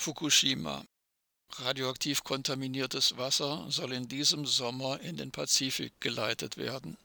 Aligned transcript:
Fukushima. 0.00 0.86
Radioaktiv 1.54 2.22
kontaminiertes 2.22 3.16
Wasser 3.16 3.66
soll 3.68 3.92
in 3.92 4.06
diesem 4.06 4.46
Sommer 4.46 5.00
in 5.00 5.16
den 5.16 5.32
Pazifik 5.32 5.92
geleitet 6.00 6.56
werden. 6.56 6.96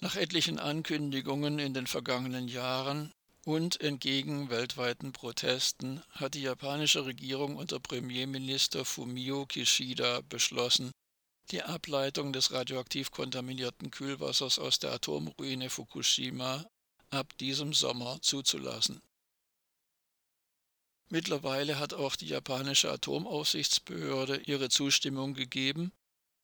Nach 0.00 0.16
etlichen 0.16 0.58
Ankündigungen 0.58 1.58
in 1.58 1.74
den 1.74 1.86
vergangenen 1.86 2.48
Jahren 2.48 3.12
und 3.44 3.82
entgegen 3.82 4.48
weltweiten 4.48 5.12
Protesten 5.12 6.02
hat 6.08 6.32
die 6.32 6.40
japanische 6.40 7.04
Regierung 7.04 7.56
unter 7.56 7.80
Premierminister 7.80 8.86
Fumio 8.86 9.44
Kishida 9.44 10.22
beschlossen, 10.22 10.90
die 11.50 11.62
Ableitung 11.62 12.32
des 12.32 12.50
radioaktiv 12.50 13.10
kontaminierten 13.10 13.90
Kühlwassers 13.90 14.58
aus 14.58 14.78
der 14.78 14.92
Atomruine 14.92 15.68
Fukushima 15.68 16.64
ab 17.10 17.36
diesem 17.36 17.74
Sommer 17.74 18.22
zuzulassen. 18.22 19.02
Mittlerweile 21.12 21.80
hat 21.80 21.92
auch 21.92 22.14
die 22.14 22.28
japanische 22.28 22.90
Atomaufsichtsbehörde 22.90 24.42
ihre 24.46 24.68
Zustimmung 24.68 25.34
gegeben 25.34 25.92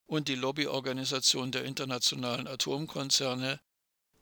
und 0.07 0.27
die 0.27 0.35
Lobbyorganisation 0.35 1.53
der 1.53 1.65
internationalen 1.65 2.49
Atomkonzerne, 2.49 3.61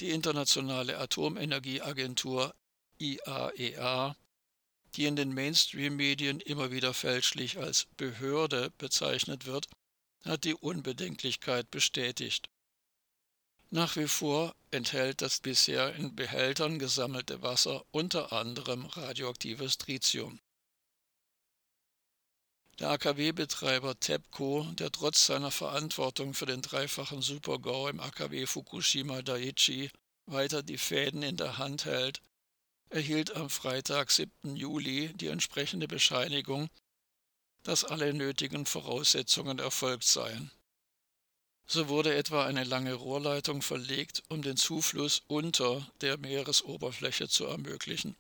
die 0.00 0.10
Internationale 0.10 0.98
Atomenergieagentur 0.98 2.54
IAEA, 2.98 4.10
e 4.10 4.14
die 4.94 5.06
in 5.06 5.16
den 5.16 5.32
Mainstream-Medien 5.32 6.40
immer 6.40 6.70
wieder 6.70 6.92
fälschlich 6.92 7.58
als 7.58 7.86
Behörde 7.96 8.70
bezeichnet 8.76 9.46
wird, 9.46 9.66
hat 10.24 10.44
die 10.44 10.54
Unbedenklichkeit 10.54 11.70
bestätigt. 11.70 12.50
Nach 13.74 13.96
wie 13.96 14.06
vor 14.06 14.54
enthält 14.70 15.20
das 15.20 15.40
bisher 15.40 15.96
in 15.96 16.14
Behältern 16.14 16.78
gesammelte 16.78 17.42
Wasser 17.42 17.84
unter 17.90 18.32
anderem 18.32 18.86
radioaktives 18.86 19.78
Tritium. 19.78 20.38
Der 22.78 22.90
AKW-Betreiber 22.90 23.98
TEPCO, 23.98 24.68
der 24.74 24.92
trotz 24.92 25.26
seiner 25.26 25.50
Verantwortung 25.50 26.34
für 26.34 26.46
den 26.46 26.62
dreifachen 26.62 27.20
Supergau 27.20 27.88
im 27.88 27.98
AKW 27.98 28.46
Fukushima 28.46 29.22
Daiichi 29.22 29.90
weiter 30.26 30.62
die 30.62 30.78
Fäden 30.78 31.24
in 31.24 31.36
der 31.36 31.58
Hand 31.58 31.84
hält, 31.84 32.22
erhielt 32.90 33.34
am 33.34 33.50
Freitag, 33.50 34.12
7. 34.12 34.54
Juli, 34.54 35.12
die 35.14 35.26
entsprechende 35.26 35.88
Bescheinigung, 35.88 36.68
dass 37.64 37.82
alle 37.82 38.14
nötigen 38.14 38.66
Voraussetzungen 38.66 39.58
erfolgt 39.58 40.04
seien. 40.04 40.52
So 41.66 41.88
wurde 41.88 42.14
etwa 42.14 42.44
eine 42.44 42.64
lange 42.64 42.94
Rohrleitung 42.94 43.62
verlegt, 43.62 44.22
um 44.28 44.42
den 44.42 44.56
Zufluss 44.56 45.22
unter 45.26 45.90
der 46.00 46.18
Meeresoberfläche 46.18 47.28
zu 47.28 47.46
ermöglichen. 47.46 48.16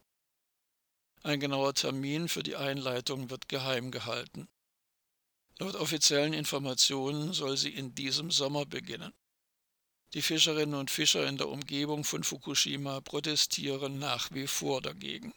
Ein 1.22 1.40
genauer 1.40 1.74
Termin 1.74 2.28
für 2.28 2.42
die 2.42 2.56
Einleitung 2.56 3.30
wird 3.30 3.48
geheim 3.48 3.90
gehalten. 3.90 4.48
Laut 5.58 5.76
offiziellen 5.76 6.32
Informationen 6.32 7.32
soll 7.32 7.56
sie 7.56 7.70
in 7.70 7.94
diesem 7.94 8.30
Sommer 8.30 8.66
beginnen. 8.66 9.12
Die 10.14 10.22
Fischerinnen 10.22 10.74
und 10.74 10.90
Fischer 10.90 11.26
in 11.26 11.36
der 11.36 11.48
Umgebung 11.48 12.04
von 12.04 12.24
Fukushima 12.24 13.00
protestieren 13.00 13.98
nach 13.98 14.30
wie 14.32 14.46
vor 14.46 14.80
dagegen. 14.80 15.32